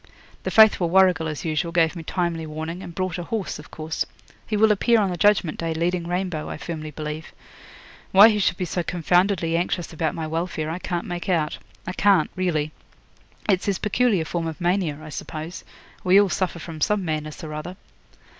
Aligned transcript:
'The 0.41 0.49
faithful 0.49 0.89
Warrigal, 0.89 1.27
as 1.27 1.45
usual, 1.45 1.71
gave 1.71 1.95
me 1.95 2.01
timely 2.01 2.47
warning, 2.47 2.81
and 2.81 2.95
brought 2.95 3.19
a 3.19 3.23
horse, 3.23 3.59
of 3.59 3.69
course. 3.69 4.03
He 4.47 4.57
will 4.57 4.71
appear 4.71 4.99
on 4.99 5.11
the 5.11 5.15
Judgment 5.15 5.59
Day 5.59 5.75
leading 5.75 6.07
Rainbow, 6.07 6.49
I 6.49 6.57
firmly 6.57 6.89
believe. 6.89 7.31
Why 8.11 8.29
he 8.29 8.39
should 8.39 8.57
be 8.57 8.65
so 8.65 8.81
confoundedly 8.81 9.55
anxious 9.55 9.93
about 9.93 10.15
my 10.15 10.25
welfare 10.25 10.71
I 10.71 10.79
can't 10.79 11.05
make 11.05 11.29
out 11.29 11.59
I 11.85 11.93
can't, 11.93 12.31
really. 12.35 12.71
It's 13.47 13.65
his 13.67 13.77
peculiar 13.77 14.25
form 14.25 14.47
of 14.47 14.59
mania, 14.59 14.97
I 15.03 15.09
suppose. 15.09 15.63
We 16.03 16.19
all 16.19 16.29
suffer 16.29 16.57
from 16.57 16.81
some 16.81 17.05
madness 17.05 17.43
or 17.43 17.53
other.' 17.53 17.77